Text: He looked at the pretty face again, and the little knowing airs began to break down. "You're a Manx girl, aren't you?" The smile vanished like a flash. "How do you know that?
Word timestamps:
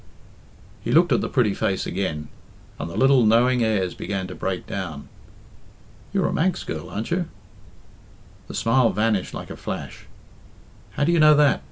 He 0.83 0.91
looked 0.91 1.11
at 1.11 1.21
the 1.21 1.29
pretty 1.29 1.53
face 1.53 1.85
again, 1.85 2.29
and 2.79 2.89
the 2.89 2.97
little 2.97 3.23
knowing 3.23 3.63
airs 3.63 3.93
began 3.93 4.25
to 4.25 4.33
break 4.33 4.65
down. 4.65 5.09
"You're 6.11 6.25
a 6.27 6.33
Manx 6.33 6.63
girl, 6.63 6.89
aren't 6.89 7.11
you?" 7.11 7.27
The 8.47 8.55
smile 8.55 8.89
vanished 8.89 9.35
like 9.35 9.51
a 9.51 9.55
flash. 9.55 10.07
"How 10.93 11.03
do 11.03 11.11
you 11.11 11.19
know 11.19 11.35
that? 11.35 11.59